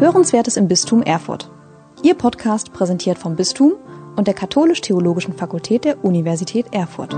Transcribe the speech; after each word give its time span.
Hörenswertes 0.00 0.56
im 0.56 0.68
Bistum 0.68 1.02
Erfurt. 1.02 1.50
Ihr 2.04 2.14
Podcast 2.14 2.72
präsentiert 2.72 3.18
vom 3.18 3.34
Bistum 3.34 3.72
und 4.14 4.28
der 4.28 4.34
Katholisch-Theologischen 4.34 5.34
Fakultät 5.34 5.84
der 5.84 6.04
Universität 6.04 6.66
Erfurt. 6.70 7.14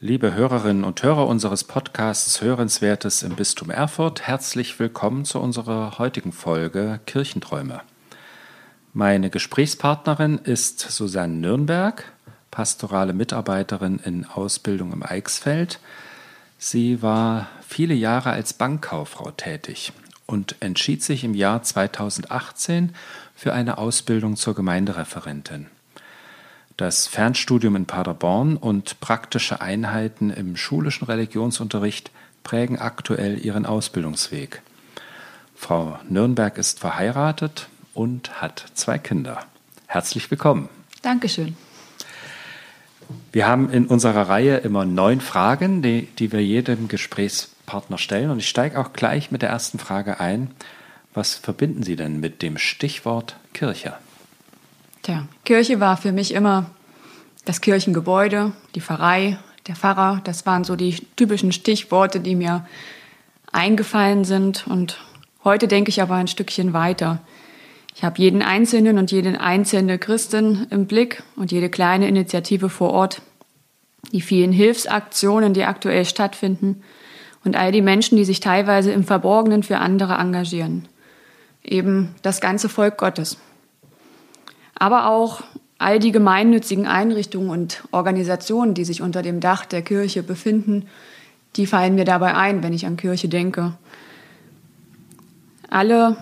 Liebe 0.00 0.32
Hörerinnen 0.32 0.84
und 0.84 1.02
Hörer 1.02 1.26
unseres 1.26 1.64
Podcasts 1.64 2.40
Hörenswertes 2.40 3.22
im 3.22 3.36
Bistum 3.36 3.68
Erfurt, 3.68 4.22
herzlich 4.22 4.78
willkommen 4.80 5.26
zu 5.26 5.40
unserer 5.40 5.98
heutigen 5.98 6.32
Folge 6.32 6.98
Kirchenträume. 7.04 7.82
Meine 8.94 9.28
Gesprächspartnerin 9.28 10.38
ist 10.38 10.80
Susanne 10.80 11.34
Nürnberg, 11.34 12.10
pastorale 12.50 13.12
Mitarbeiterin 13.12 14.00
in 14.02 14.24
Ausbildung 14.24 14.94
im 14.94 15.02
Eichsfeld. 15.02 15.78
Sie 16.66 17.02
war 17.02 17.48
viele 17.68 17.92
Jahre 17.92 18.30
als 18.30 18.54
Bankkauffrau 18.54 19.30
tätig 19.32 19.92
und 20.24 20.56
entschied 20.60 21.02
sich 21.02 21.22
im 21.22 21.34
Jahr 21.34 21.62
2018 21.62 22.94
für 23.34 23.52
eine 23.52 23.76
Ausbildung 23.76 24.36
zur 24.36 24.54
Gemeindereferentin. 24.54 25.66
Das 26.78 27.06
Fernstudium 27.06 27.76
in 27.76 27.84
Paderborn 27.84 28.56
und 28.56 28.98
praktische 29.00 29.60
Einheiten 29.60 30.30
im 30.30 30.56
schulischen 30.56 31.04
Religionsunterricht 31.04 32.10
prägen 32.44 32.78
aktuell 32.78 33.44
ihren 33.44 33.66
Ausbildungsweg. 33.66 34.62
Frau 35.54 35.98
Nürnberg 36.08 36.56
ist 36.56 36.80
verheiratet 36.80 37.68
und 37.92 38.40
hat 38.40 38.64
zwei 38.72 38.96
Kinder. 38.96 39.44
Herzlich 39.86 40.30
willkommen. 40.30 40.70
Dankeschön. 41.02 41.58
Wir 43.32 43.46
haben 43.46 43.70
in 43.70 43.86
unserer 43.86 44.28
Reihe 44.28 44.58
immer 44.58 44.84
neun 44.84 45.20
Fragen, 45.20 45.82
die, 45.82 46.02
die 46.18 46.32
wir 46.32 46.42
jedem 46.44 46.88
Gesprächspartner 46.88 47.98
stellen. 47.98 48.30
Und 48.30 48.38
ich 48.38 48.48
steige 48.48 48.78
auch 48.78 48.92
gleich 48.92 49.30
mit 49.30 49.42
der 49.42 49.50
ersten 49.50 49.78
Frage 49.78 50.20
ein. 50.20 50.50
Was 51.14 51.34
verbinden 51.34 51.82
Sie 51.82 51.96
denn 51.96 52.20
mit 52.20 52.42
dem 52.42 52.58
Stichwort 52.58 53.36
Kirche? 53.52 53.94
Tja, 55.02 55.26
Kirche 55.44 55.80
war 55.80 55.96
für 55.96 56.12
mich 56.12 56.32
immer 56.32 56.70
das 57.44 57.60
Kirchengebäude, 57.60 58.52
die 58.74 58.80
Pfarrei, 58.80 59.38
der 59.66 59.76
Pfarrer. 59.76 60.20
Das 60.24 60.46
waren 60.46 60.64
so 60.64 60.76
die 60.76 60.94
typischen 61.16 61.52
Stichworte, 61.52 62.20
die 62.20 62.34
mir 62.34 62.66
eingefallen 63.52 64.24
sind. 64.24 64.66
Und 64.66 64.98
heute 65.44 65.68
denke 65.68 65.90
ich 65.90 66.02
aber 66.02 66.14
ein 66.14 66.28
Stückchen 66.28 66.72
weiter. 66.72 67.20
Ich 67.94 68.02
habe 68.02 68.20
jeden 68.20 68.42
Einzelnen 68.42 68.98
und 68.98 69.12
jede 69.12 69.40
einzelne 69.40 69.98
Christin 69.98 70.66
im 70.70 70.86
Blick 70.86 71.22
und 71.36 71.52
jede 71.52 71.70
kleine 71.70 72.08
Initiative 72.08 72.68
vor 72.68 72.90
Ort, 72.90 73.22
die 74.12 74.20
vielen 74.20 74.52
Hilfsaktionen, 74.52 75.54
die 75.54 75.64
aktuell 75.64 76.04
stattfinden 76.04 76.82
und 77.44 77.56
all 77.56 77.72
die 77.72 77.82
Menschen, 77.82 78.16
die 78.16 78.24
sich 78.24 78.40
teilweise 78.40 78.90
im 78.92 79.04
Verborgenen 79.04 79.62
für 79.62 79.78
andere 79.78 80.14
engagieren. 80.14 80.88
Eben 81.62 82.14
das 82.22 82.40
ganze 82.40 82.68
Volk 82.68 82.98
Gottes 82.98 83.38
aber 84.74 85.08
auch 85.08 85.42
all 85.78 85.98
die 85.98 86.12
gemeinnützigen 86.12 86.86
Einrichtungen 86.86 87.50
und 87.50 87.84
Organisationen, 87.90 88.74
die 88.74 88.84
sich 88.84 89.02
unter 89.02 89.22
dem 89.22 89.40
Dach 89.40 89.64
der 89.64 89.82
Kirche 89.82 90.22
befinden, 90.22 90.88
die 91.56 91.66
fallen 91.66 91.94
mir 91.94 92.04
dabei 92.04 92.34
ein, 92.34 92.62
wenn 92.62 92.72
ich 92.72 92.86
an 92.86 92.96
Kirche 92.96 93.28
denke. 93.28 93.74
Alle 95.70 96.16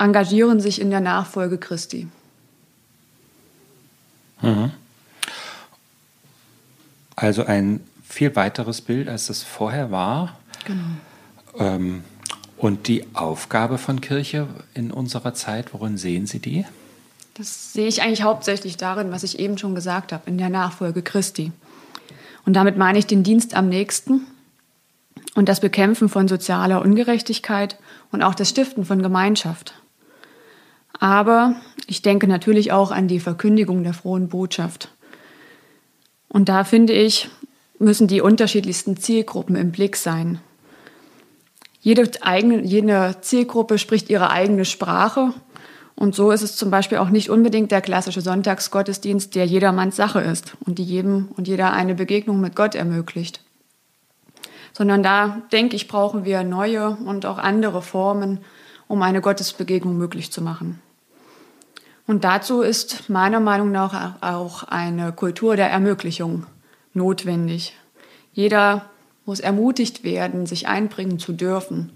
engagieren 0.00 0.60
sich 0.60 0.80
in 0.80 0.90
der 0.90 1.00
Nachfolge 1.00 1.58
Christi. 1.58 2.08
Mhm. 4.42 4.70
Also 7.14 7.44
ein 7.44 7.80
viel 8.02 8.34
weiteres 8.34 8.80
Bild, 8.80 9.08
als 9.08 9.28
es 9.28 9.42
vorher 9.42 9.90
war. 9.90 10.38
Genau. 10.64 10.82
Ähm, 11.58 12.02
und 12.56 12.88
die 12.88 13.04
Aufgabe 13.14 13.78
von 13.78 14.00
Kirche 14.00 14.46
in 14.74 14.90
unserer 14.90 15.34
Zeit, 15.34 15.72
worin 15.72 15.96
sehen 15.96 16.26
Sie 16.26 16.40
die? 16.40 16.64
Das 17.34 17.72
sehe 17.72 17.86
ich 17.86 18.02
eigentlich 18.02 18.22
hauptsächlich 18.22 18.76
darin, 18.76 19.12
was 19.12 19.22
ich 19.22 19.38
eben 19.38 19.56
schon 19.56 19.74
gesagt 19.74 20.12
habe, 20.12 20.28
in 20.28 20.38
der 20.38 20.50
Nachfolge 20.50 21.02
Christi. 21.02 21.52
Und 22.44 22.54
damit 22.54 22.76
meine 22.76 22.98
ich 22.98 23.06
den 23.06 23.22
Dienst 23.22 23.54
am 23.54 23.68
nächsten 23.68 24.26
und 25.34 25.48
das 25.48 25.60
Bekämpfen 25.60 26.08
von 26.08 26.28
sozialer 26.28 26.82
Ungerechtigkeit 26.82 27.78
und 28.12 28.22
auch 28.22 28.34
das 28.34 28.50
Stiften 28.50 28.84
von 28.84 29.02
Gemeinschaft. 29.02 29.74
Aber 31.00 31.56
ich 31.86 32.02
denke 32.02 32.28
natürlich 32.28 32.70
auch 32.70 32.92
an 32.92 33.08
die 33.08 33.20
Verkündigung 33.20 33.82
der 33.82 33.94
frohen 33.94 34.28
Botschaft. 34.28 34.92
Und 36.28 36.48
da 36.48 36.62
finde 36.62 36.92
ich, 36.92 37.28
müssen 37.78 38.06
die 38.06 38.20
unterschiedlichsten 38.20 38.96
Zielgruppen 38.98 39.56
im 39.56 39.72
Blick 39.72 39.96
sein. 39.96 40.38
Jede, 41.80 42.08
eigene, 42.20 42.62
jede 42.62 43.16
Zielgruppe 43.22 43.78
spricht 43.78 44.10
ihre 44.10 44.30
eigene 44.30 44.66
Sprache 44.66 45.32
und 45.96 46.14
so 46.14 46.30
ist 46.30 46.42
es 46.42 46.56
zum 46.56 46.70
Beispiel 46.70 46.98
auch 46.98 47.08
nicht 47.08 47.30
unbedingt 47.30 47.70
der 47.70 47.80
klassische 47.80 48.20
Sonntagsgottesdienst, 48.20 49.34
der 49.34 49.46
jedermanns 49.46 49.96
Sache 49.96 50.20
ist 50.20 50.56
und 50.66 50.78
die 50.78 50.84
jedem 50.84 51.28
und 51.36 51.48
jeder 51.48 51.72
eine 51.72 51.94
Begegnung 51.94 52.40
mit 52.40 52.54
Gott 52.54 52.74
ermöglicht. 52.74 53.40
Sondern 54.74 55.02
da, 55.02 55.42
denke 55.52 55.76
ich, 55.76 55.88
brauchen 55.88 56.24
wir 56.24 56.42
neue 56.42 56.90
und 56.90 57.24
auch 57.24 57.38
andere 57.38 57.82
Formen, 57.82 58.40
um 58.86 59.02
eine 59.02 59.20
Gottesbegegnung 59.20 59.96
möglich 59.96 60.30
zu 60.30 60.42
machen. 60.42 60.80
Und 62.06 62.24
dazu 62.24 62.62
ist 62.62 63.08
meiner 63.08 63.40
Meinung 63.40 63.70
nach 63.70 64.20
auch 64.22 64.64
eine 64.64 65.12
Kultur 65.12 65.56
der 65.56 65.70
Ermöglichung 65.70 66.46
notwendig. 66.92 67.76
Jeder 68.32 68.86
muss 69.26 69.40
ermutigt 69.40 70.02
werden, 70.02 70.46
sich 70.46 70.66
einbringen 70.66 71.18
zu 71.18 71.32
dürfen 71.32 71.92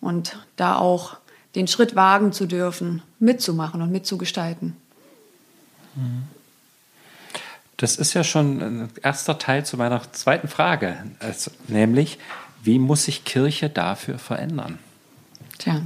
und 0.00 0.38
da 0.56 0.76
auch 0.76 1.16
den 1.54 1.66
Schritt 1.68 1.94
wagen 1.94 2.32
zu 2.32 2.46
dürfen, 2.46 3.02
mitzumachen 3.18 3.80
und 3.80 3.90
mitzugestalten. 3.90 4.76
Das 7.76 7.96
ist 7.96 8.14
ja 8.14 8.24
schon 8.24 8.60
ein 8.60 8.90
erster 9.02 9.38
Teil 9.38 9.64
zu 9.64 9.76
meiner 9.76 10.12
zweiten 10.12 10.48
Frage, 10.48 10.96
also, 11.20 11.50
nämlich, 11.68 12.18
wie 12.62 12.78
muss 12.78 13.04
sich 13.04 13.24
Kirche 13.24 13.68
dafür 13.68 14.18
verändern? 14.18 14.78
Tja, 15.58 15.82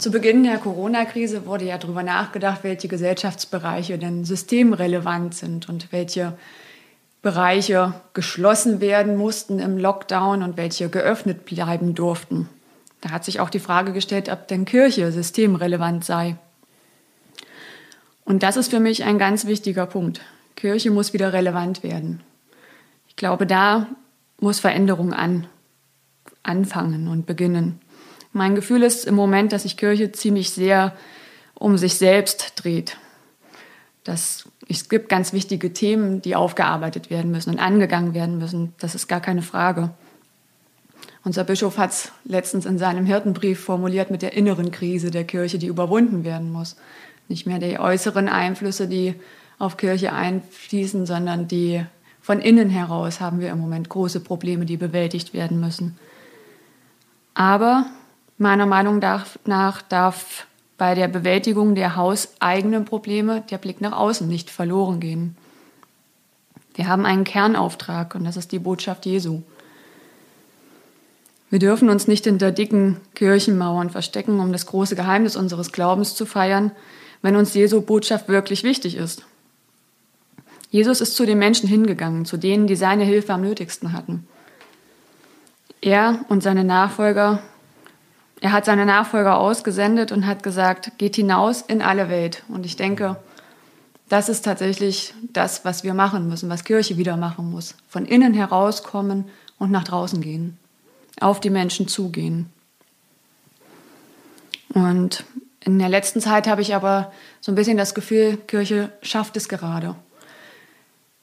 zu 0.00 0.10
Beginn 0.10 0.44
der 0.44 0.58
Corona-Krise 0.58 1.46
wurde 1.46 1.64
ja 1.64 1.78
darüber 1.78 2.02
nachgedacht, 2.02 2.62
welche 2.62 2.88
Gesellschaftsbereiche 2.88 3.98
denn 3.98 4.24
systemrelevant 4.24 5.34
sind 5.34 5.68
und 5.68 5.92
welche 5.92 6.36
Bereiche 7.22 7.94
geschlossen 8.14 8.80
werden 8.80 9.16
mussten 9.16 9.58
im 9.58 9.78
Lockdown 9.78 10.42
und 10.42 10.56
welche 10.56 10.88
geöffnet 10.88 11.44
bleiben 11.44 11.94
durften. 11.94 12.48
Da 13.00 13.10
hat 13.10 13.24
sich 13.24 13.40
auch 13.40 13.50
die 13.50 13.60
Frage 13.60 13.92
gestellt, 13.92 14.28
ob 14.28 14.48
denn 14.48 14.64
Kirche 14.64 15.10
systemrelevant 15.12 16.04
sei. 16.04 16.36
Und 18.24 18.42
das 18.42 18.56
ist 18.56 18.70
für 18.70 18.80
mich 18.80 19.04
ein 19.04 19.18
ganz 19.18 19.46
wichtiger 19.46 19.86
Punkt. 19.86 20.20
Kirche 20.54 20.90
muss 20.90 21.12
wieder 21.12 21.32
relevant 21.32 21.82
werden. 21.82 22.20
Ich 23.08 23.16
glaube, 23.16 23.46
da 23.46 23.86
muss 24.40 24.60
Veränderung 24.60 25.12
an, 25.12 25.46
anfangen 26.42 27.08
und 27.08 27.26
beginnen. 27.26 27.80
Mein 28.32 28.54
Gefühl 28.54 28.82
ist 28.82 29.06
im 29.06 29.14
Moment, 29.14 29.52
dass 29.52 29.62
sich 29.62 29.76
Kirche 29.76 30.12
ziemlich 30.12 30.50
sehr 30.50 30.96
um 31.54 31.76
sich 31.76 31.94
selbst 31.96 32.52
dreht. 32.56 32.96
Das, 34.04 34.48
es 34.68 34.88
gibt 34.88 35.08
ganz 35.08 35.32
wichtige 35.32 35.72
Themen, 35.72 36.22
die 36.22 36.36
aufgearbeitet 36.36 37.10
werden 37.10 37.30
müssen 37.30 37.50
und 37.50 37.58
angegangen 37.58 38.14
werden 38.14 38.38
müssen. 38.38 38.74
Das 38.78 38.94
ist 38.94 39.08
gar 39.08 39.20
keine 39.20 39.42
Frage. 39.42 39.90
Unser 41.24 41.44
Bischof 41.44 41.78
hat 41.78 41.90
es 41.90 42.12
letztens 42.24 42.64
in 42.64 42.78
seinem 42.78 43.04
Hirtenbrief 43.04 43.60
formuliert 43.60 44.10
mit 44.10 44.22
der 44.22 44.34
inneren 44.34 44.70
Krise 44.70 45.10
der 45.10 45.24
Kirche, 45.24 45.58
die 45.58 45.66
überwunden 45.66 46.24
werden 46.24 46.50
muss. 46.50 46.76
Nicht 47.28 47.46
mehr 47.46 47.58
die 47.58 47.78
äußeren 47.78 48.28
Einflüsse, 48.28 48.88
die 48.88 49.14
auf 49.58 49.76
Kirche 49.76 50.12
einfließen, 50.12 51.04
sondern 51.04 51.48
die 51.48 51.84
von 52.20 52.40
innen 52.40 52.70
heraus 52.70 53.20
haben 53.20 53.40
wir 53.40 53.50
im 53.50 53.58
Moment 53.58 53.88
große 53.88 54.20
Probleme, 54.20 54.64
die 54.64 54.76
bewältigt 54.76 55.34
werden 55.34 55.60
müssen. 55.60 55.98
Aber 57.34 57.86
meiner 58.38 58.66
Meinung 58.66 59.00
nach 59.44 59.82
darf 59.82 60.46
bei 60.78 60.94
der 60.94 61.08
Bewältigung 61.08 61.74
der 61.74 61.96
hauseigenen 61.96 62.84
Probleme 62.84 63.42
der 63.50 63.58
Blick 63.58 63.80
nach 63.80 63.92
außen 63.92 64.28
nicht 64.28 64.48
verloren 64.48 65.00
gehen. 65.00 65.36
Wir 66.74 66.86
haben 66.86 67.04
einen 67.04 67.24
Kernauftrag 67.24 68.14
und 68.14 68.24
das 68.24 68.36
ist 68.36 68.52
die 68.52 68.60
Botschaft 68.60 69.04
Jesu. 69.04 69.42
Wir 71.50 71.58
dürfen 71.58 71.88
uns 71.90 72.06
nicht 72.06 72.24
hinter 72.24 72.52
dicken 72.52 73.00
Kirchenmauern 73.14 73.90
verstecken, 73.90 74.38
um 74.38 74.52
das 74.52 74.66
große 74.66 74.94
Geheimnis 74.94 75.34
unseres 75.34 75.72
Glaubens 75.72 76.14
zu 76.14 76.26
feiern, 76.26 76.70
wenn 77.22 77.36
uns 77.36 77.54
Jesu 77.54 77.80
Botschaft 77.80 78.28
wirklich 78.28 78.62
wichtig 78.62 78.96
ist. 78.96 79.24
Jesus 80.70 81.00
ist 81.00 81.16
zu 81.16 81.24
den 81.24 81.38
Menschen 81.38 81.68
hingegangen, 81.68 82.26
zu 82.26 82.36
denen, 82.36 82.66
die 82.66 82.76
seine 82.76 83.04
Hilfe 83.04 83.32
am 83.32 83.40
nötigsten 83.40 83.92
hatten. 83.92 84.28
Er 85.80 86.24
und 86.28 86.42
seine 86.42 86.64
Nachfolger, 86.64 87.42
er 88.40 88.52
hat 88.52 88.64
seine 88.64 88.86
Nachfolger 88.86 89.38
ausgesendet 89.38 90.12
und 90.12 90.26
hat 90.26 90.42
gesagt, 90.42 90.92
geht 90.98 91.16
hinaus 91.16 91.62
in 91.62 91.82
alle 91.82 92.08
Welt. 92.08 92.44
Und 92.48 92.64
ich 92.66 92.76
denke, 92.76 93.16
das 94.08 94.28
ist 94.28 94.44
tatsächlich 94.44 95.12
das, 95.32 95.64
was 95.64 95.82
wir 95.82 95.92
machen 95.92 96.28
müssen, 96.28 96.48
was 96.48 96.64
Kirche 96.64 96.96
wieder 96.96 97.16
machen 97.16 97.50
muss. 97.50 97.74
Von 97.88 98.06
innen 98.06 98.34
herauskommen 98.34 99.24
und 99.58 99.70
nach 99.70 99.84
draußen 99.84 100.20
gehen, 100.20 100.56
auf 101.20 101.40
die 101.40 101.50
Menschen 101.50 101.88
zugehen. 101.88 102.46
Und 104.72 105.24
in 105.64 105.78
der 105.78 105.88
letzten 105.88 106.20
Zeit 106.20 106.46
habe 106.46 106.62
ich 106.62 106.74
aber 106.74 107.12
so 107.40 107.50
ein 107.50 107.56
bisschen 107.56 107.76
das 107.76 107.94
Gefühl, 107.94 108.36
Kirche 108.36 108.92
schafft 109.02 109.36
es 109.36 109.48
gerade. 109.48 109.96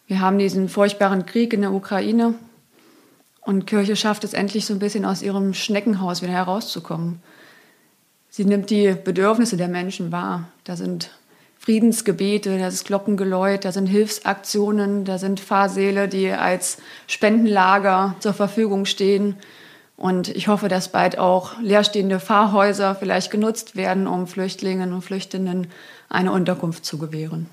Wir 0.08 0.20
haben 0.20 0.38
diesen 0.38 0.70
furchtbaren 0.70 1.26
Krieg 1.26 1.54
in 1.54 1.62
der 1.62 1.72
Ukraine 1.72 2.36
und 3.46 3.68
Kirche 3.68 3.96
schafft 3.96 4.24
es 4.24 4.34
endlich 4.34 4.66
so 4.66 4.74
ein 4.74 4.80
bisschen 4.80 5.06
aus 5.06 5.22
ihrem 5.22 5.54
Schneckenhaus 5.54 6.22
wieder 6.22 6.34
herauszukommen. 6.34 7.22
Sie 8.30 8.44
nimmt 8.44 8.70
die 8.70 8.96
Bedürfnisse 9.02 9.56
der 9.56 9.68
Menschen 9.68 10.12
wahr. 10.12 10.50
Da 10.64 10.76
sind 10.76 11.12
Friedensgebete, 11.60 12.58
da 12.58 12.68
ist 12.68 12.86
Glockengeläut, 12.86 13.64
da 13.64 13.72
sind 13.72 13.88
Hilfsaktionen, 13.88 15.06
da 15.06 15.18
sind 15.18 15.40
Fahrsäle, 15.40 16.08
die 16.08 16.32
als 16.32 16.80
Spendenlager 17.08 18.16
zur 18.20 18.34
Verfügung 18.34 18.86
stehen. 18.86 19.36
Und 19.96 20.28
ich 20.28 20.48
hoffe, 20.48 20.68
dass 20.68 20.92
bald 20.92 21.18
auch 21.18 21.60
leerstehende 21.62 22.20
Fahrhäuser 22.20 22.96
vielleicht 22.96 23.32
genutzt 23.32 23.76
werden, 23.76 24.08
um 24.08 24.28
Flüchtlingen 24.28 24.92
und 24.92 25.02
Flüchtenden 25.02 25.68
eine 26.10 26.32
Unterkunft 26.32 26.84
zu 26.84 26.98
gewähren. 26.98 27.48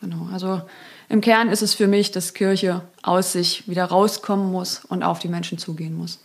Genau. 0.00 0.28
Also 0.32 0.60
im 1.08 1.20
Kern 1.20 1.48
ist 1.48 1.62
es 1.62 1.74
für 1.74 1.86
mich, 1.86 2.10
dass 2.10 2.34
Kirche 2.34 2.82
aus 3.02 3.32
sich 3.32 3.68
wieder 3.68 3.84
rauskommen 3.84 4.52
muss 4.52 4.84
und 4.84 5.02
auf 5.02 5.18
die 5.18 5.28
Menschen 5.28 5.58
zugehen 5.58 5.96
muss. 5.96 6.18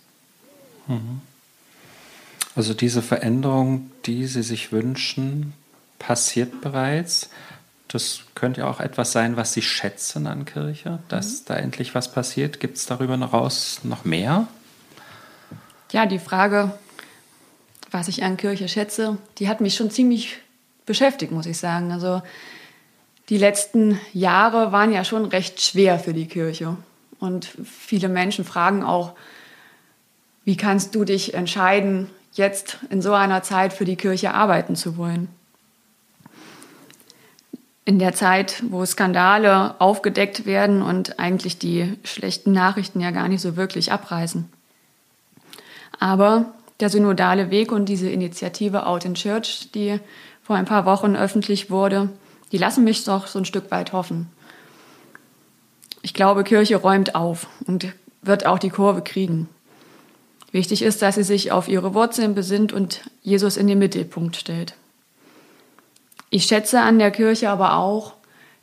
Mhm. 0.88 1.22
Also 2.56 2.74
diese 2.74 3.02
Veränderung, 3.02 3.90
die 4.06 4.28
Sie 4.28 4.44
sich 4.44 4.72
wünschen, 4.72 5.54
passiert 6.00 6.62
bereits. 6.62 7.30
Das 7.88 8.22
könnte 8.36 8.62
ja 8.62 8.70
auch 8.70 8.80
etwas 8.80 9.12
sein, 9.12 9.38
was 9.38 9.54
Sie 9.54 9.62
schätzen 9.62 10.28
an 10.28 10.46
Kirche, 10.46 11.00
dass 11.08 11.42
mhm. 11.42 11.46
da 11.46 11.56
endlich 11.56 11.96
was 11.96 12.12
passiert. 12.12 12.60
Gibt 12.60 12.78
es 12.78 12.86
darüber 12.86 13.14
hinaus 13.14 13.80
noch 13.84 14.04
mehr? 14.04 14.48
Ja, 15.92 16.06
die 16.06 16.20
Frage, 16.20 16.78
was 17.92 18.08
ich 18.08 18.24
an 18.24 18.38
Kirche 18.38 18.68
schätze, 18.68 19.18
die 19.38 19.48
hat 19.48 19.62
mich 19.62 19.76
schon 19.76 19.92
ziemlich 19.92 20.38
beschäftigt, 20.86 21.32
muss 21.32 21.46
ich 21.46 21.58
sagen. 21.58 21.92
Also 21.92 22.22
die 23.34 23.40
letzten 23.40 24.00
Jahre 24.14 24.72
waren 24.72 24.94
ja 24.94 25.04
schon 25.04 25.26
recht 25.26 25.60
schwer 25.60 25.98
für 25.98 26.14
die 26.14 26.28
Kirche. 26.28 26.78
Und 27.20 27.50
viele 27.66 28.08
Menschen 28.08 28.46
fragen 28.46 28.84
auch, 28.84 29.14
wie 30.46 30.56
kannst 30.56 30.94
du 30.94 31.04
dich 31.04 31.34
entscheiden, 31.34 32.12
jetzt 32.34 32.78
in 32.92 33.02
so 33.02 33.12
einer 33.14 33.42
Zeit 33.42 33.74
für 33.74 33.86
die 33.86 33.96
Kirche 33.96 34.36
arbeiten 34.36 34.76
zu 34.76 34.98
wollen? 34.98 35.30
In 37.86 37.98
der 37.98 38.14
Zeit, 38.14 38.62
wo 38.70 38.86
Skandale 38.86 39.82
aufgedeckt 39.82 40.46
werden 40.46 40.84
und 40.84 41.18
eigentlich 41.18 41.58
die 41.58 41.98
schlechten 42.04 42.52
Nachrichten 42.52 43.00
ja 43.00 43.10
gar 43.10 43.30
nicht 43.30 43.42
so 43.42 43.56
wirklich 43.56 43.92
abreißen. 43.92 44.48
Aber 46.00 46.54
der 46.80 46.92
synodale 46.92 47.50
Weg 47.50 47.72
und 47.72 47.90
diese 47.90 48.12
Initiative 48.12 48.86
Out 48.86 49.06
in 49.06 49.16
Church, 49.16 49.72
die 49.74 50.00
vor 50.44 50.56
ein 50.56 50.66
paar 50.66 50.86
Wochen 50.86 51.16
öffentlich 51.16 51.72
wurde, 51.72 52.10
die 52.54 52.60
lassen 52.60 52.84
mich 52.84 53.04
doch 53.04 53.28
so 53.28 53.40
ein 53.40 53.46
Stück 53.46 53.72
weit 53.72 53.92
hoffen. 53.92 54.28
Ich 56.04 56.14
glaube, 56.14 56.44
Kirche 56.44 56.78
räumt 56.78 57.16
auf 57.16 57.48
und 57.66 57.88
wird 58.22 58.46
auch 58.46 58.60
die 58.60 58.70
Kurve 58.70 59.02
kriegen. 59.02 59.50
Wichtig 60.52 60.84
ist, 60.84 61.02
dass 61.02 61.16
sie 61.16 61.24
sich 61.24 61.52
auf 61.52 61.68
ihre 61.68 61.96
Wurzeln 61.96 62.36
besinnt 62.36 62.72
und 62.72 63.02
Jesus 63.24 63.58
in 63.58 63.66
den 63.66 63.80
Mittelpunkt 63.80 64.36
stellt. 64.36 64.76
Ich 66.30 66.44
schätze 66.46 66.82
an 66.82 67.00
der 67.00 67.10
Kirche 67.10 67.50
aber 67.50 67.76
auch 67.76 68.14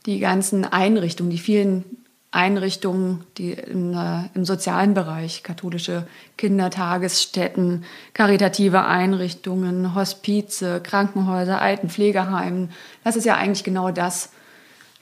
die 0.06 0.20
ganzen 0.20 0.64
Einrichtungen, 0.64 1.30
die 1.30 1.38
vielen 1.38 1.84
Einrichtungen, 2.32 3.24
die 3.38 3.52
im, 3.52 3.92
äh, 3.92 4.28
im 4.34 4.44
sozialen 4.44 4.94
Bereich, 4.94 5.42
katholische 5.42 6.06
Kindertagesstätten, 6.36 7.84
karitative 8.14 8.84
Einrichtungen, 8.84 9.96
Hospize, 9.96 10.80
Krankenhäuser, 10.80 11.60
Altenpflegeheimen. 11.60 12.70
Das 13.02 13.16
ist 13.16 13.24
ja 13.24 13.36
eigentlich 13.36 13.64
genau 13.64 13.90
das, 13.90 14.30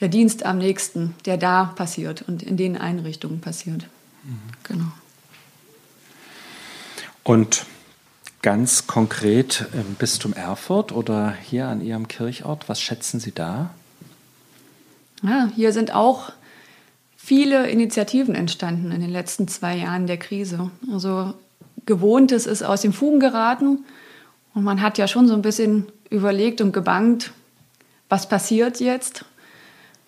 der 0.01 0.09
Dienst 0.09 0.47
am 0.47 0.59
nächsten, 0.59 1.15
der 1.27 1.37
da 1.37 1.65
passiert 1.77 2.23
und 2.23 2.43
in 2.43 2.57
den 2.57 2.79
Einrichtungen 2.79 3.41
passiert. 3.41 3.87
Mhm. 4.25 4.41
Genau. 4.63 4.93
Und 7.25 7.67
ganz 8.41 8.87
konkret 8.87 9.67
im 9.75 9.97
Bistum 9.97 10.33
Erfurt 10.33 10.93
oder 10.93 11.33
hier 11.43 11.69
an 11.69 11.83
Ihrem 11.83 12.09
Kirchort, 12.09 12.71
was 12.71 12.81
schätzen 12.81 13.21
Sie 13.21 13.33
da? 13.33 13.75
Ja, 15.23 15.51
hier 15.55 15.73
sind 15.73 15.93
auch 15.93 16.33
viele 17.21 17.69
Initiativen 17.69 18.35
entstanden 18.35 18.93
in 18.93 19.01
den 19.03 19.11
letzten 19.11 19.49
zwei 19.49 19.77
Jahren 19.77 20.07
der 20.07 20.17
Krise. 20.17 20.71
Also 20.91 21.35
Gewohntes 21.85 22.47
ist 22.47 22.63
aus 22.63 22.81
den 22.81 22.93
Fugen 22.93 23.19
geraten 23.21 23.85
und 24.55 24.63
man 24.63 24.81
hat 24.81 24.97
ja 24.97 25.09
schon 25.09 25.27
so 25.27 25.35
ein 25.35 25.43
bisschen 25.43 25.87
überlegt 26.09 26.61
und 26.61 26.73
gebangt, 26.73 27.33
was 28.09 28.29
passiert 28.29 28.81
jetzt. 28.81 29.25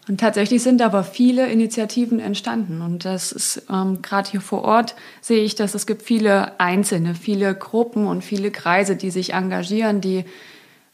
Und 0.08 0.20
tatsächlich 0.20 0.62
sind 0.62 0.80
aber 0.82 1.04
viele 1.04 1.46
Initiativen 1.48 2.20
entstanden. 2.20 2.80
Und 2.80 3.04
das 3.04 3.32
ist 3.32 3.64
ähm, 3.70 4.02
gerade 4.02 4.30
hier 4.30 4.40
vor 4.40 4.62
Ort 4.62 4.94
sehe 5.20 5.42
ich, 5.42 5.56
dass 5.56 5.74
es 5.74 5.86
gibt 5.86 6.02
viele 6.02 6.58
Einzelne, 6.58 7.14
viele 7.14 7.54
Gruppen 7.54 8.06
und 8.06 8.24
viele 8.24 8.50
Kreise, 8.50 8.96
die 8.96 9.10
sich 9.10 9.34
engagieren, 9.34 10.00
die 10.00 10.24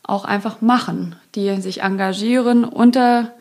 auch 0.02 0.24
einfach 0.24 0.60
machen, 0.60 1.16
die 1.34 1.60
sich 1.60 1.82
engagieren 1.82 2.64
unter 2.64 3.32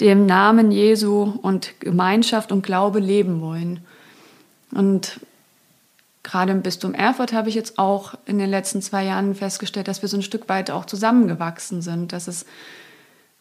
dem 0.00 0.26
Namen 0.26 0.72
Jesu 0.72 1.38
und 1.42 1.80
Gemeinschaft 1.80 2.52
und 2.52 2.62
Glaube 2.62 2.98
leben 2.98 3.40
wollen. 3.40 3.80
Und 4.72 5.20
gerade 6.22 6.52
im 6.52 6.62
Bistum 6.62 6.94
Erfurt 6.94 7.32
habe 7.32 7.48
ich 7.48 7.54
jetzt 7.54 7.78
auch 7.78 8.14
in 8.26 8.38
den 8.38 8.50
letzten 8.50 8.82
zwei 8.82 9.04
Jahren 9.04 9.34
festgestellt, 9.34 9.88
dass 9.88 10.02
wir 10.02 10.08
so 10.08 10.16
ein 10.16 10.22
Stück 10.22 10.48
weit 10.48 10.70
auch 10.70 10.86
zusammengewachsen 10.86 11.82
sind, 11.82 12.12
dass 12.12 12.28
es 12.28 12.46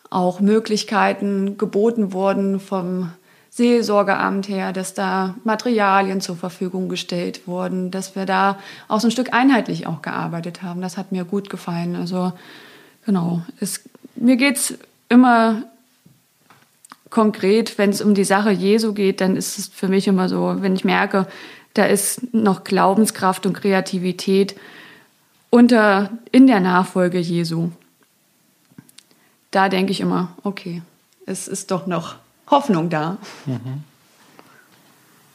auch 0.09 0.41
Möglichkeiten 0.41 1.57
geboten 1.57 2.11
wurden 2.11 2.59
vom 2.59 3.11
Seelsorgeamt 3.49 4.47
her, 4.47 4.71
dass 4.71 4.93
da 4.93 5.35
Materialien 5.43 6.21
zur 6.21 6.37
Verfügung 6.37 6.87
gestellt 6.89 7.47
wurden, 7.47 7.91
dass 7.91 8.15
wir 8.15 8.25
da 8.25 8.57
auch 8.87 9.01
so 9.01 9.07
ein 9.07 9.11
Stück 9.11 9.33
einheitlich 9.33 9.87
auch 9.87 10.01
gearbeitet 10.01 10.63
haben. 10.63 10.81
Das 10.81 10.97
hat 10.97 11.11
mir 11.11 11.25
gut 11.25 11.49
gefallen. 11.49 11.95
Also 11.95 12.31
genau, 13.05 13.41
es, 13.59 13.81
mir 14.15 14.39
es 14.41 14.77
immer 15.09 15.63
konkret, 17.11 17.77
wenn 17.77 17.91
es 17.91 18.01
um 18.01 18.15
die 18.15 18.23
Sache 18.23 18.49
Jesu 18.49 18.93
geht, 18.93 19.21
dann 19.21 19.35
ist 19.35 19.59
es 19.59 19.67
für 19.67 19.87
mich 19.87 20.07
immer 20.07 20.27
so, 20.27 20.55
wenn 20.61 20.75
ich 20.75 20.83
merke, 20.83 21.27
da 21.75 21.85
ist 21.85 22.33
noch 22.33 22.63
Glaubenskraft 22.63 23.45
und 23.45 23.53
Kreativität 23.53 24.55
unter, 25.51 26.09
in 26.31 26.47
der 26.47 26.59
Nachfolge 26.59 27.19
Jesu. 27.19 27.69
Da 29.51 29.69
denke 29.69 29.91
ich 29.91 30.01
immer, 30.01 30.35
okay, 30.43 30.81
es 31.25 31.47
ist 31.47 31.69
doch 31.71 31.85
noch 31.85 32.15
Hoffnung 32.49 32.89
da. 32.89 33.17
Mhm. 33.45 33.83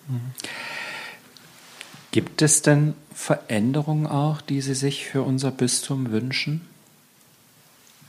Mhm. 0.09 0.21
Gibt 2.11 2.41
es 2.41 2.63
denn 2.63 2.95
Veränderungen 3.15 4.07
auch, 4.07 4.41
die 4.41 4.63
Sie 4.63 4.75
sich 4.75 5.07
für 5.07 5.23
unser 5.23 5.51
Bistum 5.51 6.11
wünschen? 6.11 6.67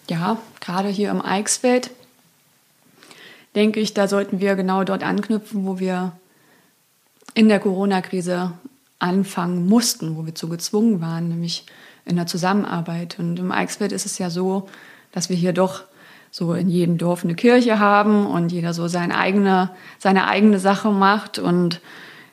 Ja, 0.09 0.37
gerade 0.61 0.87
hier 0.87 1.11
im 1.11 1.21
Eichsfeld 1.21 1.91
denke 3.55 3.79
ich, 3.79 3.93
da 3.93 4.07
sollten 4.07 4.39
wir 4.39 4.55
genau 4.55 4.83
dort 4.83 5.03
anknüpfen, 5.03 5.65
wo 5.65 5.79
wir 5.79 6.13
in 7.33 7.49
der 7.49 7.59
Corona-Krise 7.59 8.53
anfangen 8.99 9.67
mussten, 9.67 10.15
wo 10.17 10.25
wir 10.25 10.35
zu 10.35 10.49
gezwungen 10.49 11.01
waren, 11.01 11.29
nämlich 11.29 11.65
in 12.05 12.15
der 12.15 12.27
Zusammenarbeit. 12.27 13.19
Und 13.19 13.37
im 13.37 13.51
Eichsfeld 13.51 13.91
ist 13.91 14.05
es 14.05 14.17
ja 14.17 14.29
so, 14.29 14.67
dass 15.11 15.29
wir 15.29 15.35
hier 15.35 15.53
doch 15.53 15.83
so 16.31 16.53
in 16.53 16.69
jedem 16.69 16.97
Dorf 16.97 17.23
eine 17.23 17.35
Kirche 17.35 17.79
haben 17.79 18.25
und 18.25 18.51
jeder 18.51 18.73
so 18.73 18.87
seine 18.87 19.17
eigene, 19.17 19.71
seine 19.97 20.27
eigene 20.27 20.59
Sache 20.59 20.89
macht. 20.89 21.39
Und 21.39 21.81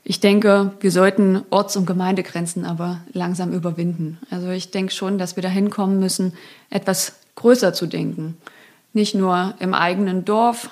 ich 0.03 0.21
denke, 0.21 0.73
wir 0.81 0.91
sollten 0.91 1.43
Orts- 1.51 1.77
und 1.77 1.87
Gemeindegrenzen 1.87 2.65
aber 2.65 3.01
langsam 3.13 3.53
überwinden. 3.53 4.19
Also 4.31 4.51
ich 4.51 4.71
denke 4.71 4.93
schon, 4.93 5.19
dass 5.19 5.37
wir 5.37 5.43
dahin 5.43 5.71
kommen 5.71 5.99
müssen, 5.99 6.35
etwas 6.71 7.15
größer 7.37 7.73
zu 7.73 7.87
denken. 7.87 8.37
Nicht 8.93 9.15
nur 9.15 9.55
im 9.59 9.75
eigenen 9.75 10.25
Dorf, 10.25 10.71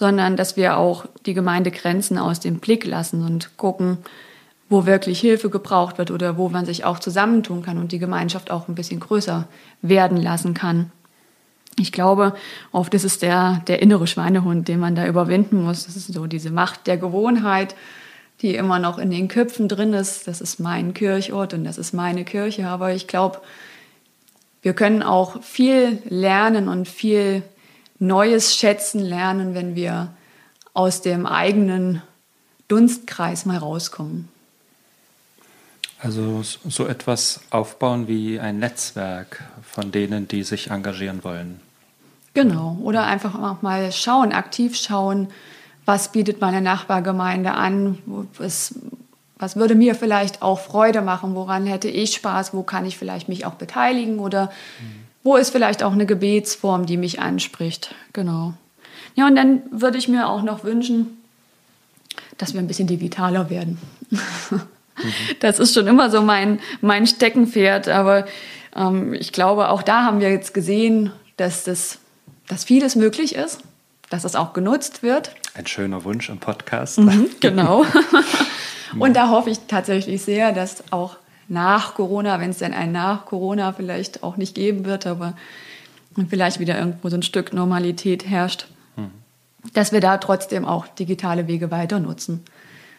sondern 0.00 0.34
dass 0.34 0.56
wir 0.56 0.78
auch 0.78 1.04
die 1.26 1.34
Gemeindegrenzen 1.34 2.16
aus 2.16 2.40
dem 2.40 2.58
Blick 2.58 2.86
lassen 2.86 3.22
und 3.22 3.58
gucken, 3.58 3.98
wo 4.70 4.86
wirklich 4.86 5.20
Hilfe 5.20 5.50
gebraucht 5.50 5.98
wird 5.98 6.10
oder 6.10 6.38
wo 6.38 6.48
man 6.48 6.64
sich 6.64 6.86
auch 6.86 7.00
zusammentun 7.00 7.60
kann 7.60 7.76
und 7.76 7.92
die 7.92 7.98
Gemeinschaft 7.98 8.50
auch 8.50 8.66
ein 8.66 8.74
bisschen 8.74 8.98
größer 8.98 9.46
werden 9.82 10.16
lassen 10.16 10.54
kann. 10.54 10.90
Ich 11.78 11.92
glaube, 11.92 12.34
oft 12.72 12.94
ist 12.94 13.04
es 13.04 13.18
der, 13.18 13.60
der 13.66 13.82
innere 13.82 14.06
Schweinehund, 14.06 14.68
den 14.68 14.80
man 14.80 14.94
da 14.94 15.06
überwinden 15.06 15.62
muss. 15.64 15.84
Das 15.84 15.96
ist 15.96 16.10
so 16.10 16.26
diese 16.26 16.50
Macht 16.50 16.86
der 16.86 16.96
Gewohnheit, 16.96 17.74
die 18.40 18.54
immer 18.54 18.78
noch 18.78 18.96
in 18.96 19.10
den 19.10 19.28
Köpfen 19.28 19.68
drin 19.68 19.92
ist. 19.92 20.26
Das 20.26 20.40
ist 20.40 20.60
mein 20.60 20.94
Kirchort 20.94 21.52
und 21.52 21.64
das 21.64 21.76
ist 21.76 21.92
meine 21.92 22.24
Kirche. 22.24 22.68
Aber 22.68 22.94
ich 22.94 23.06
glaube, 23.06 23.42
wir 24.62 24.72
können 24.72 25.02
auch 25.02 25.42
viel 25.42 25.98
lernen 26.08 26.68
und 26.68 26.88
viel 26.88 27.42
Neues 28.00 28.56
schätzen 28.56 28.98
lernen, 28.98 29.54
wenn 29.54 29.76
wir 29.76 30.12
aus 30.74 31.02
dem 31.02 31.26
eigenen 31.26 32.02
Dunstkreis 32.66 33.46
mal 33.46 33.58
rauskommen. 33.58 34.28
Also 36.02 36.42
so 36.42 36.86
etwas 36.86 37.40
aufbauen 37.50 38.08
wie 38.08 38.40
ein 38.40 38.58
Netzwerk 38.58 39.44
von 39.62 39.92
denen, 39.92 40.26
die 40.28 40.44
sich 40.44 40.70
engagieren 40.70 41.22
wollen. 41.24 41.60
Genau. 42.32 42.78
Oder 42.82 43.04
einfach 43.04 43.34
auch 43.34 43.60
mal 43.60 43.92
schauen, 43.92 44.32
aktiv 44.32 44.76
schauen, 44.76 45.28
was 45.84 46.12
bietet 46.12 46.40
meine 46.40 46.62
Nachbargemeinde 46.62 47.52
an, 47.52 47.98
was, 48.38 48.74
was 49.38 49.56
würde 49.56 49.74
mir 49.74 49.94
vielleicht 49.94 50.40
auch 50.40 50.60
Freude 50.60 51.02
machen, 51.02 51.34
woran 51.34 51.66
hätte 51.66 51.88
ich 51.88 52.14
Spaß, 52.14 52.54
wo 52.54 52.62
kann 52.62 52.86
ich 52.86 52.96
vielleicht 52.96 53.28
mich 53.28 53.44
auch 53.44 53.54
beteiligen 53.54 54.20
oder 54.20 54.46
mhm. 54.80 55.09
Wo 55.22 55.36
ist 55.36 55.50
vielleicht 55.50 55.82
auch 55.82 55.92
eine 55.92 56.06
Gebetsform, 56.06 56.86
die 56.86 56.96
mich 56.96 57.20
anspricht. 57.20 57.94
Genau. 58.12 58.54
Ja, 59.14 59.26
und 59.26 59.36
dann 59.36 59.62
würde 59.70 59.98
ich 59.98 60.08
mir 60.08 60.28
auch 60.28 60.42
noch 60.42 60.64
wünschen, 60.64 61.18
dass 62.38 62.54
wir 62.54 62.60
ein 62.60 62.66
bisschen 62.66 62.88
digitaler 62.88 63.50
werden. 63.50 63.78
Das 65.40 65.58
ist 65.58 65.72
schon 65.72 65.86
immer 65.86 66.10
so 66.10 66.20
mein, 66.20 66.60
mein 66.82 67.06
Steckenpferd, 67.06 67.88
aber 67.88 68.26
ähm, 68.76 69.14
ich 69.14 69.32
glaube, 69.32 69.70
auch 69.70 69.82
da 69.82 70.04
haben 70.04 70.20
wir 70.20 70.30
jetzt 70.30 70.52
gesehen, 70.52 71.10
dass, 71.38 71.64
das, 71.64 71.98
dass 72.48 72.64
vieles 72.64 72.96
möglich 72.96 73.34
ist, 73.34 73.60
dass 74.10 74.24
es 74.24 74.36
auch 74.36 74.52
genutzt 74.52 75.02
wird. 75.02 75.34
Ein 75.54 75.66
schöner 75.66 76.04
Wunsch 76.04 76.28
im 76.28 76.38
Podcast. 76.38 76.98
Mhm, 76.98 77.30
genau. 77.40 77.86
Und 78.98 79.14
da 79.14 79.30
hoffe 79.30 79.50
ich 79.50 79.58
tatsächlich 79.68 80.22
sehr, 80.22 80.52
dass 80.52 80.84
auch 80.90 81.16
nach 81.50 81.94
Corona, 81.94 82.40
wenn 82.40 82.50
es 82.50 82.58
denn 82.58 82.72
ein 82.72 82.92
nach 82.92 83.26
Corona 83.26 83.72
vielleicht 83.72 84.22
auch 84.22 84.36
nicht 84.36 84.54
geben 84.54 84.84
wird, 84.84 85.06
aber 85.06 85.34
vielleicht 86.28 86.60
wieder 86.60 86.78
irgendwo 86.78 87.08
so 87.08 87.16
ein 87.16 87.22
Stück 87.22 87.52
Normalität 87.52 88.26
herrscht, 88.26 88.66
dass 89.74 89.92
wir 89.92 90.00
da 90.00 90.18
trotzdem 90.18 90.64
auch 90.64 90.86
digitale 90.86 91.46
Wege 91.48 91.70
weiter 91.70 92.00
nutzen. 92.00 92.42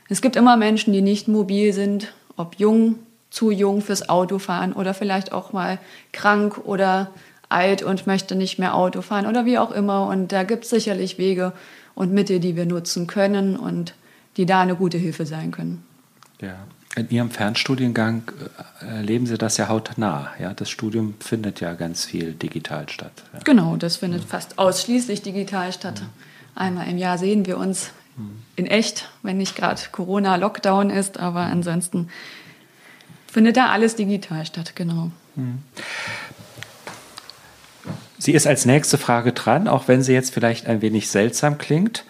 Es 0.10 0.22
gibt 0.22 0.36
immer 0.36 0.58
Menschen, 0.58 0.94
die 0.94 1.02
nicht 1.02 1.28
mobil 1.28 1.74
sind, 1.74 2.14
ob 2.36 2.60
jung, 2.60 3.00
zu 3.30 3.50
jung 3.52 3.82
fürs 3.82 4.10
Autofahren 4.10 4.74
oder 4.74 4.94
vielleicht 4.94 5.32
auch 5.32 5.54
mal 5.54 5.80
krank 6.12 6.60
oder 6.66 7.12
alt 7.48 7.84
und 7.84 8.08
möchte 8.08 8.36
nicht 8.36 8.60
mehr 8.60 8.76
Auto 8.76 9.02
fahren 9.02 9.26
oder 9.26 9.46
wie 9.46 9.58
auch 9.58 9.72
immer. 9.72 10.08
Und 10.08 10.32
da 10.32 10.44
gibt 10.44 10.66
es 10.66 10.70
sicherlich 10.70 11.18
Wege 11.18 11.54
und 11.96 12.12
Mittel, 12.12 12.40
die 12.40 12.56
wir 12.56 12.66
nutzen 12.66 13.08
können 13.08 13.56
und 13.56 13.96
die 14.38 14.46
da 14.46 14.62
eine 14.62 14.76
gute 14.76 14.98
Hilfe 14.98 15.26
sein 15.26 15.52
können. 15.52 15.84
Ja. 16.42 16.56
In 16.96 17.10
Ihrem 17.10 17.32
Fernstudiengang 17.32 18.24
äh, 18.82 18.86
erleben 18.98 19.26
Sie 19.26 19.38
das 19.38 19.58
ja 19.58 19.70
hautnah. 19.70 20.32
Ja? 20.40 20.54
Das 20.54 20.70
Studium 20.70 21.16
findet 21.20 21.62
ja 21.62 21.74
ganz 21.74 22.06
viel 22.06 22.34
digital 22.34 22.90
statt. 22.90 23.14
Ja. 23.34 23.40
Genau, 23.44 23.78
das 23.78 23.98
findet 23.98 24.22
ja. 24.22 24.28
fast 24.28 24.60
ausschließlich 24.60 25.22
digital 25.22 25.72
statt. 25.72 26.04
Einmal 26.54 26.90
im 26.90 26.98
Jahr 26.98 27.18
sehen 27.18 27.46
wir 27.46 27.58
uns 27.58 27.92
in 28.56 28.68
echt, 28.68 29.10
wenn 29.24 29.38
nicht 29.38 29.56
gerade 29.56 29.82
Corona-Lockdown 29.92 30.90
ist, 30.90 31.20
aber 31.20 31.42
ansonsten 31.42 32.10
findet 33.28 33.58
da 33.58 33.68
alles 33.68 33.96
digital 33.96 34.46
statt, 34.46 34.76
genau. 34.76 35.12
Sie 38.18 38.34
ist 38.34 38.46
als 38.46 38.66
nächste 38.66 38.98
Frage 38.98 39.32
dran, 39.32 39.68
auch 39.68 39.88
wenn 39.88 40.04
sie 40.04 40.14
jetzt 40.14 40.34
vielleicht 40.34 40.68
ein 40.68 40.82
wenig 40.82 41.10
seltsam 41.10 41.58
klingt. 41.58 42.04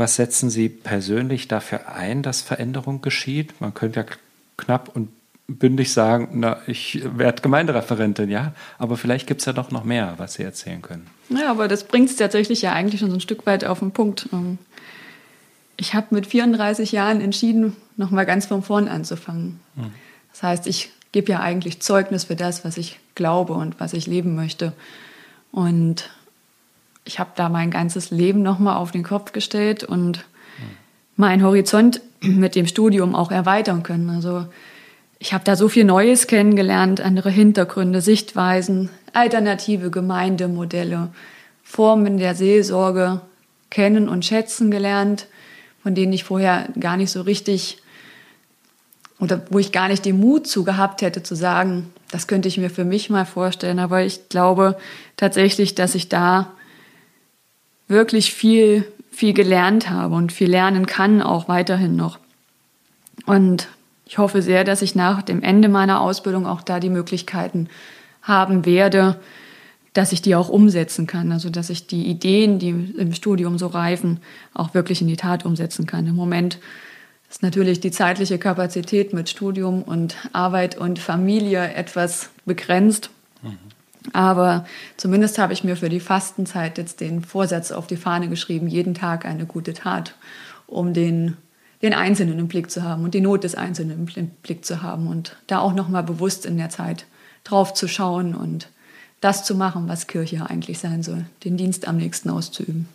Was 0.00 0.16
setzen 0.16 0.48
Sie 0.48 0.70
persönlich 0.70 1.46
dafür 1.46 1.92
ein, 1.92 2.22
dass 2.22 2.40
Veränderung 2.40 3.02
geschieht? 3.02 3.60
Man 3.60 3.74
könnte 3.74 4.00
ja 4.00 4.06
knapp 4.56 4.96
und 4.96 5.10
bündig 5.46 5.92
sagen, 5.92 6.28
na, 6.32 6.56
ich 6.66 7.02
werde 7.18 7.42
Gemeindereferentin, 7.42 8.30
ja, 8.30 8.54
aber 8.78 8.96
vielleicht 8.96 9.26
gibt 9.26 9.42
es 9.42 9.44
ja 9.44 9.52
doch 9.52 9.70
noch 9.70 9.84
mehr, 9.84 10.14
was 10.16 10.32
Sie 10.32 10.42
erzählen 10.42 10.80
können. 10.80 11.06
Ja, 11.28 11.50
aber 11.50 11.68
das 11.68 11.84
bringt 11.84 12.08
es 12.08 12.16
tatsächlich 12.16 12.62
ja 12.62 12.72
eigentlich 12.72 12.98
schon 12.98 13.10
so 13.10 13.18
ein 13.18 13.20
Stück 13.20 13.44
weit 13.44 13.66
auf 13.66 13.80
den 13.80 13.90
Punkt. 13.90 14.26
Ähm, 14.32 14.56
ich 15.76 15.92
habe 15.92 16.14
mit 16.14 16.26
34 16.26 16.92
Jahren 16.92 17.20
entschieden, 17.20 17.76
nochmal 17.98 18.24
ganz 18.24 18.46
von 18.46 18.62
vorn 18.62 18.88
anzufangen. 18.88 19.60
Hm. 19.76 19.92
Das 20.32 20.42
heißt, 20.42 20.66
ich 20.66 20.92
gebe 21.12 21.30
ja 21.30 21.40
eigentlich 21.40 21.82
Zeugnis 21.82 22.24
für 22.24 22.36
das, 22.36 22.64
was 22.64 22.78
ich 22.78 22.98
glaube 23.14 23.52
und 23.52 23.78
was 23.80 23.92
ich 23.92 24.06
leben 24.06 24.34
möchte. 24.34 24.72
Und 25.52 26.08
ich 27.04 27.18
habe 27.18 27.30
da 27.34 27.48
mein 27.48 27.70
ganzes 27.70 28.10
Leben 28.10 28.42
nochmal 28.42 28.76
auf 28.76 28.90
den 28.90 29.02
Kopf 29.02 29.32
gestellt 29.32 29.84
und 29.84 30.18
hm. 30.18 30.24
meinen 31.16 31.42
Horizont 31.42 32.00
mit 32.20 32.54
dem 32.54 32.66
Studium 32.66 33.14
auch 33.14 33.30
erweitern 33.30 33.82
können. 33.82 34.10
Also 34.10 34.46
ich 35.18 35.32
habe 35.32 35.44
da 35.44 35.56
so 35.56 35.68
viel 35.68 35.84
Neues 35.84 36.26
kennengelernt, 36.26 37.00
andere 37.00 37.30
Hintergründe, 37.30 38.00
Sichtweisen, 38.00 38.90
alternative 39.12 39.90
Gemeindemodelle, 39.90 41.08
Formen 41.62 42.18
der 42.18 42.34
Seelsorge 42.34 43.20
kennen 43.68 44.08
und 44.08 44.24
schätzen 44.24 44.70
gelernt, 44.70 45.26
von 45.82 45.94
denen 45.94 46.12
ich 46.12 46.24
vorher 46.24 46.68
gar 46.78 46.96
nicht 46.96 47.10
so 47.10 47.22
richtig 47.22 47.78
oder 49.20 49.42
wo 49.50 49.58
ich 49.58 49.70
gar 49.70 49.88
nicht 49.88 50.04
den 50.04 50.18
Mut 50.18 50.46
zu 50.46 50.64
gehabt 50.64 51.02
hätte 51.02 51.22
zu 51.22 51.34
sagen, 51.34 51.92
das 52.10 52.26
könnte 52.26 52.48
ich 52.48 52.56
mir 52.56 52.70
für 52.70 52.84
mich 52.84 53.10
mal 53.10 53.26
vorstellen. 53.26 53.78
Aber 53.78 54.02
ich 54.02 54.30
glaube 54.30 54.78
tatsächlich, 55.16 55.74
dass 55.74 55.94
ich 55.94 56.08
da 56.08 56.52
wirklich 57.90 58.32
viel, 58.32 58.90
viel 59.10 59.34
gelernt 59.34 59.90
habe 59.90 60.14
und 60.14 60.32
viel 60.32 60.48
lernen 60.48 60.86
kann, 60.86 61.20
auch 61.20 61.48
weiterhin 61.48 61.96
noch. 61.96 62.18
Und 63.26 63.68
ich 64.06 64.18
hoffe 64.18 64.42
sehr, 64.42 64.64
dass 64.64 64.82
ich 64.82 64.94
nach 64.94 65.22
dem 65.22 65.42
Ende 65.42 65.68
meiner 65.68 66.00
Ausbildung 66.00 66.46
auch 66.46 66.62
da 66.62 66.80
die 66.80 66.88
Möglichkeiten 66.88 67.68
haben 68.22 68.64
werde, 68.64 69.20
dass 69.92 70.12
ich 70.12 70.22
die 70.22 70.34
auch 70.34 70.48
umsetzen 70.48 71.06
kann. 71.06 71.32
Also 71.32 71.50
dass 71.50 71.70
ich 71.70 71.86
die 71.86 72.06
Ideen, 72.06 72.58
die 72.58 72.70
im 72.70 73.12
Studium 73.12 73.58
so 73.58 73.66
reifen, 73.66 74.20
auch 74.54 74.74
wirklich 74.74 75.00
in 75.02 75.08
die 75.08 75.16
Tat 75.16 75.44
umsetzen 75.44 75.86
kann. 75.86 76.06
Im 76.06 76.14
Moment 76.14 76.58
ist 77.28 77.42
natürlich 77.42 77.80
die 77.80 77.90
zeitliche 77.90 78.38
Kapazität 78.38 79.12
mit 79.12 79.28
Studium 79.28 79.82
und 79.82 80.16
Arbeit 80.32 80.76
und 80.76 80.98
Familie 80.98 81.74
etwas 81.74 82.30
begrenzt. 82.44 83.10
Mhm. 83.42 83.58
Aber 84.12 84.64
zumindest 84.96 85.38
habe 85.38 85.52
ich 85.52 85.64
mir 85.64 85.76
für 85.76 85.88
die 85.88 86.00
Fastenzeit 86.00 86.78
jetzt 86.78 87.00
den 87.00 87.22
Vorsatz 87.22 87.70
auf 87.70 87.86
die 87.86 87.96
Fahne 87.96 88.28
geschrieben, 88.28 88.66
jeden 88.66 88.94
Tag 88.94 89.24
eine 89.24 89.46
gute 89.46 89.74
Tat, 89.74 90.14
um 90.66 90.94
den 90.94 91.36
den 91.82 91.94
Einzelnen 91.94 92.38
im 92.38 92.48
Blick 92.48 92.70
zu 92.70 92.82
haben 92.82 93.04
und 93.04 93.14
die 93.14 93.20
Not 93.20 93.44
des 93.44 93.54
Einzelnen 93.54 94.06
im 94.14 94.28
Blick 94.42 94.64
zu 94.64 94.82
haben 94.82 95.06
und 95.06 95.36
da 95.46 95.60
auch 95.60 95.72
nochmal 95.72 96.02
bewusst 96.02 96.44
in 96.44 96.56
der 96.56 96.68
Zeit 96.68 97.06
drauf 97.44 97.72
zu 97.72 97.88
schauen 97.88 98.34
und 98.34 98.68
das 99.20 99.44
zu 99.44 99.54
machen, 99.54 99.88
was 99.88 100.06
Kirche 100.06 100.48
eigentlich 100.48 100.78
sein 100.78 101.02
soll, 101.02 101.24
den 101.44 101.56
Dienst 101.56 101.88
am 101.88 101.96
nächsten 101.96 102.30
auszuüben. 102.30 102.88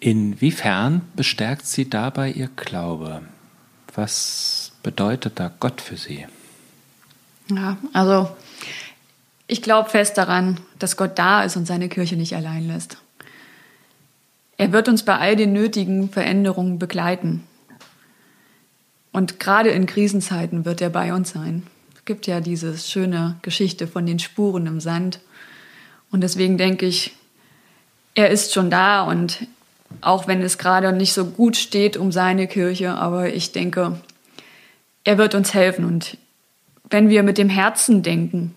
Inwiefern 0.00 1.02
bestärkt 1.14 1.66
Sie 1.66 1.88
dabei 1.88 2.30
Ihr 2.30 2.48
Glaube? 2.56 3.22
Was 3.94 4.72
bedeutet 4.82 5.38
da 5.38 5.52
Gott 5.60 5.80
für 5.80 5.96
Sie? 5.96 6.26
Ja, 7.48 7.76
also 7.92 8.28
ich 9.46 9.62
glaube 9.62 9.90
fest 9.90 10.16
daran, 10.16 10.58
dass 10.78 10.96
Gott 10.96 11.18
da 11.18 11.42
ist 11.42 11.56
und 11.56 11.66
seine 11.66 11.88
Kirche 11.88 12.16
nicht 12.16 12.34
allein 12.34 12.66
lässt. 12.66 12.98
Er 14.56 14.72
wird 14.72 14.88
uns 14.88 15.04
bei 15.04 15.18
all 15.18 15.36
den 15.36 15.52
nötigen 15.52 16.08
Veränderungen 16.08 16.78
begleiten. 16.78 17.44
Und 19.12 19.40
gerade 19.40 19.70
in 19.70 19.86
Krisenzeiten 19.86 20.64
wird 20.64 20.80
er 20.80 20.90
bei 20.90 21.12
uns 21.12 21.30
sein. 21.30 21.64
Es 21.94 22.04
gibt 22.04 22.26
ja 22.26 22.40
diese 22.40 22.76
schöne 22.78 23.36
Geschichte 23.42 23.86
von 23.86 24.06
den 24.06 24.18
Spuren 24.18 24.66
im 24.66 24.80
Sand. 24.80 25.20
Und 26.10 26.22
deswegen 26.22 26.58
denke 26.58 26.86
ich, 26.86 27.14
er 28.14 28.30
ist 28.30 28.52
schon 28.52 28.70
da 28.70 29.02
und 29.02 29.46
auch 30.00 30.26
wenn 30.26 30.42
es 30.42 30.58
gerade 30.58 30.92
nicht 30.92 31.12
so 31.12 31.26
gut 31.26 31.56
steht 31.56 31.96
um 31.96 32.12
seine 32.12 32.46
Kirche, 32.46 32.94
aber 32.94 33.32
ich 33.32 33.52
denke, 33.52 34.00
er 35.04 35.18
wird 35.18 35.34
uns 35.34 35.54
helfen. 35.54 35.84
Und 35.84 36.16
wenn 36.90 37.08
wir 37.08 37.22
mit 37.22 37.38
dem 37.38 37.48
Herzen 37.48 38.02
denken, 38.02 38.54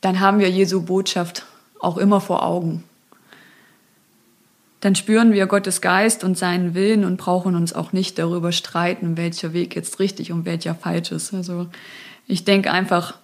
dann 0.00 0.20
haben 0.20 0.38
wir 0.38 0.50
Jesu 0.50 0.82
Botschaft 0.82 1.46
auch 1.78 1.96
immer 1.96 2.20
vor 2.20 2.42
Augen 2.42 2.84
dann 4.80 4.94
spüren 4.94 5.32
wir 5.32 5.46
Gottes 5.46 5.80
Geist 5.80 6.24
und 6.24 6.38
seinen 6.38 6.74
Willen 6.74 7.04
und 7.04 7.18
brauchen 7.18 7.54
uns 7.54 7.74
auch 7.74 7.92
nicht 7.92 8.18
darüber 8.18 8.50
streiten, 8.50 9.16
welcher 9.16 9.52
Weg 9.52 9.76
jetzt 9.76 9.98
richtig 9.98 10.32
und 10.32 10.46
welcher 10.46 10.74
falsch 10.74 11.12
ist. 11.12 11.34
Also 11.34 11.66
ich 12.26 12.44
denke 12.44 12.72
einfach, 12.72 13.14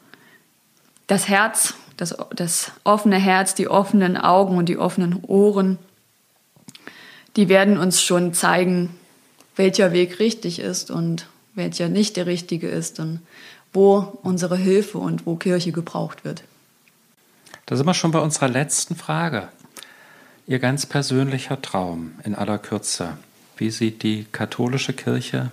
das 1.07 1.29
Herz, 1.29 1.75
das, 1.97 2.15
das 2.35 2.73
offene 2.85 3.17
Herz, 3.17 3.55
die 3.55 3.69
offenen 3.69 4.19
Augen 4.19 4.59
und 4.59 4.69
die 4.69 4.77
offenen 4.77 5.23
Ohren, 5.23 5.79
die 7.37 7.49
werden 7.49 7.79
uns 7.79 8.03
schon 8.03 8.35
zeigen, 8.35 8.95
welcher 9.57 9.93
Weg 9.93 10.19
richtig 10.19 10.59
ist 10.59 10.91
und 10.91 11.27
welcher 11.55 11.89
nicht 11.89 12.19
der 12.19 12.27
richtige 12.27 12.69
ist 12.69 13.01
und 13.01 13.21
wo 13.73 14.19
unsere 14.23 14.59
Hilfe 14.59 14.99
und 14.99 15.25
wo 15.25 15.37
Kirche 15.37 15.73
gebraucht 15.73 16.25
wird. 16.25 16.45
Da 17.67 17.75
sind 17.75 17.87
wir 17.87 17.95
schon 17.95 18.13
bei 18.13 18.21
unserer 18.21 18.49
letzten 18.49 18.95
Frage. 18.95 19.49
Ihr 20.47 20.61
ganz 20.61 20.87
persönlicher 20.87 21.61
Traum 21.61 22.13
in 22.23 22.37
aller 22.37 22.59
Kürze. 22.59 23.19
Wie 23.57 23.71
sieht 23.71 24.05
die 24.05 24.25
katholische 24.31 24.93
Kirche 24.93 25.51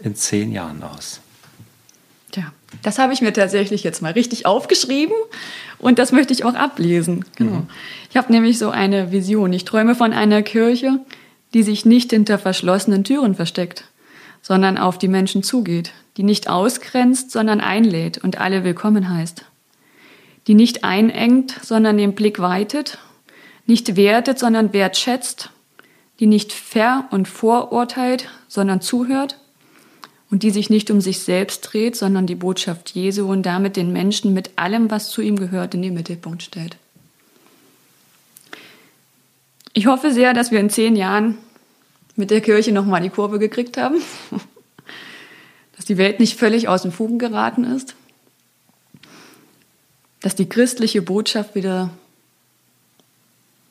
in 0.00 0.14
zehn 0.14 0.52
Jahren 0.52 0.82
aus? 0.82 1.20
Tja, 2.32 2.52
das 2.82 2.98
habe 2.98 3.14
ich 3.14 3.22
mir 3.22 3.32
tatsächlich 3.32 3.82
jetzt 3.82 4.02
mal 4.02 4.12
richtig 4.12 4.44
aufgeschrieben 4.44 5.14
und 5.78 5.98
das 5.98 6.12
möchte 6.12 6.34
ich 6.34 6.44
auch 6.44 6.54
ablesen. 6.54 7.24
Genau. 7.36 7.60
Mhm. 7.60 7.66
Ich 8.10 8.18
habe 8.18 8.30
nämlich 8.30 8.58
so 8.58 8.68
eine 8.68 9.10
Vision. 9.10 9.50
Ich 9.54 9.64
träume 9.64 9.94
von 9.94 10.12
einer 10.12 10.42
Kirche, 10.42 11.00
die 11.54 11.62
sich 11.62 11.86
nicht 11.86 12.10
hinter 12.10 12.38
verschlossenen 12.38 13.04
Türen 13.04 13.34
versteckt, 13.34 13.84
sondern 14.42 14.76
auf 14.76 14.98
die 14.98 15.08
Menschen 15.08 15.42
zugeht, 15.42 15.92
die 16.18 16.24
nicht 16.24 16.50
ausgrenzt, 16.50 17.30
sondern 17.30 17.62
einlädt 17.62 18.18
und 18.18 18.38
alle 18.38 18.64
willkommen 18.64 19.08
heißt, 19.08 19.46
die 20.48 20.54
nicht 20.54 20.82
einengt, 20.82 21.54
sondern 21.62 21.98
den 21.98 22.14
Blick 22.14 22.40
weitet, 22.40 22.98
nicht 23.66 23.96
wertet, 23.96 24.38
sondern 24.38 24.72
wertschätzt, 24.72 25.50
die 26.20 26.26
nicht 26.26 26.54
ver- 26.54 27.06
und 27.10 27.28
vorurteilt, 27.28 28.30
sondern 28.48 28.80
zuhört 28.80 29.38
und 30.30 30.42
die 30.42 30.50
sich 30.50 30.70
nicht 30.70 30.90
um 30.90 31.02
sich 31.02 31.20
selbst 31.20 31.60
dreht, 31.60 31.96
sondern 31.96 32.26
die 32.26 32.34
Botschaft 32.34 32.90
Jesu 32.90 33.30
und 33.30 33.44
damit 33.44 33.76
den 33.76 33.92
Menschen 33.92 34.32
mit 34.32 34.52
allem, 34.56 34.90
was 34.90 35.10
zu 35.10 35.20
ihm 35.20 35.36
gehört, 35.36 35.74
in 35.74 35.82
den 35.82 35.94
Mittelpunkt 35.94 36.42
stellt. 36.42 36.76
Ich 39.74 39.86
hoffe 39.86 40.12
sehr, 40.12 40.32
dass 40.32 40.50
wir 40.50 40.60
in 40.60 40.70
zehn 40.70 40.96
Jahren 40.96 41.36
mit 42.16 42.30
der 42.30 42.40
Kirche 42.40 42.72
nochmal 42.72 43.02
die 43.02 43.10
Kurve 43.10 43.38
gekriegt 43.38 43.76
haben, 43.76 44.00
dass 45.76 45.84
die 45.84 45.98
Welt 45.98 46.20
nicht 46.20 46.38
völlig 46.38 46.68
aus 46.68 46.82
den 46.82 46.90
Fugen 46.90 47.18
geraten 47.18 47.64
ist, 47.64 47.94
dass 50.20 50.34
die 50.34 50.48
christliche 50.48 51.02
Botschaft 51.02 51.54
wieder, 51.54 51.90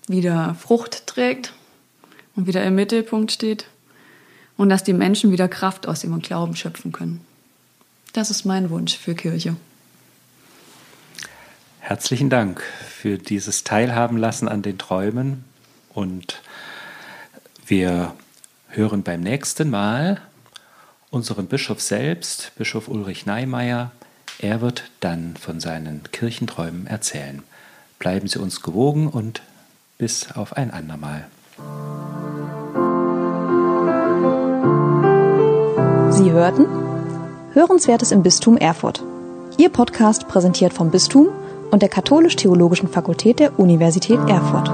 wieder 0.08 0.56
Frucht 0.56 1.08
trägt 1.08 1.54
und 2.36 2.48
wieder 2.48 2.64
im 2.64 2.76
Mittelpunkt 2.76 3.32
steht 3.32 3.66
und 4.56 4.70
dass 4.70 4.84
die 4.84 4.94
Menschen 4.94 5.32
wieder 5.32 5.48
Kraft 5.48 5.88
aus 5.88 6.04
ihrem 6.04 6.22
Glauben 6.22 6.56
schöpfen 6.56 6.92
können. 6.92 7.22
Das 8.14 8.32
ist 8.32 8.46
mein 8.46 8.70
Wunsch 8.70 8.98
für 8.98 9.16
Kirche. 9.16 9.56
Herzlichen 11.80 12.30
Dank 12.30 12.62
für 12.62 13.18
dieses 13.18 13.64
Teilhaben 13.64 14.18
lassen 14.18 14.48
an 14.48 14.62
den 14.62 14.78
Träumen 14.78 15.46
und 15.94 16.42
wir 17.66 18.14
hören 18.70 19.04
beim 19.04 19.22
nächsten 19.22 19.70
Mal 19.70 20.22
unseren 21.10 21.48
Bischof 21.48 21.82
selbst, 21.82 22.52
Bischof 22.58 22.88
Ulrich 22.88 23.26
Neimeyer. 23.26 23.92
Er 24.40 24.62
wird 24.62 24.92
dann 25.00 25.36
von 25.36 25.60
seinen 25.60 26.04
Kirchenträumen 26.12 26.86
erzählen. 26.86 27.42
Bleiben 27.98 28.28
Sie 28.28 28.40
uns 28.40 28.62
gewogen 28.62 29.08
und 29.08 29.42
bis 29.98 30.32
auf 30.32 30.56
ein 30.56 30.70
andermal. 30.70 31.26
Sie 36.12 36.32
hörten 36.32 36.68
Hörenswertes 37.54 38.12
im 38.12 38.22
Bistum 38.22 38.58
Erfurt. 38.58 39.04
Ihr 39.58 39.70
Podcast 39.70 40.28
präsentiert 40.28 40.74
vom 40.74 40.92
Bistum 40.92 41.30
und 41.72 41.82
der 41.82 41.90
Katholisch-Theologischen 41.90 42.90
Fakultät 42.90 43.40
der 43.40 43.60
Universität 43.60 44.20
Erfurt. 44.30 44.70